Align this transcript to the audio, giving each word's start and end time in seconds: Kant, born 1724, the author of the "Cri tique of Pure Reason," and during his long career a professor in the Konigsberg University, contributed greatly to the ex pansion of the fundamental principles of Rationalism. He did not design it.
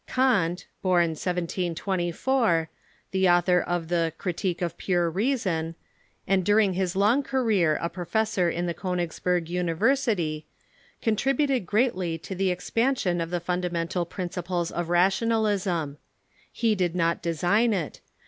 Kant, 0.07 0.65
born 0.81 1.09
1724, 1.11 2.69
the 3.11 3.29
author 3.29 3.59
of 3.61 3.87
the 3.87 4.11
"Cri 4.17 4.33
tique 4.33 4.61
of 4.63 4.75
Pure 4.75 5.11
Reason," 5.11 5.75
and 6.27 6.43
during 6.43 6.73
his 6.73 6.95
long 6.95 7.21
career 7.21 7.77
a 7.79 7.87
professor 7.87 8.49
in 8.49 8.65
the 8.65 8.73
Konigsberg 8.73 9.47
University, 9.47 10.47
contributed 11.03 11.67
greatly 11.67 12.17
to 12.17 12.33
the 12.33 12.49
ex 12.51 12.71
pansion 12.71 13.21
of 13.21 13.29
the 13.29 13.39
fundamental 13.39 14.07
principles 14.07 14.71
of 14.71 14.89
Rationalism. 14.89 15.99
He 16.51 16.73
did 16.73 16.95
not 16.95 17.21
design 17.21 17.71
it. 17.71 18.01